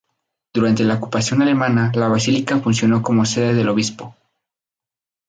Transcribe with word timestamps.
Durante 0.51 0.83
la 0.83 0.95
ocupación 0.95 1.43
alemana 1.43 1.91
la 1.93 2.07
Basílica 2.07 2.57
funcionó 2.59 3.03
como 3.03 3.23
sede 3.23 3.53
del 3.53 3.69
obispo. 3.69 4.15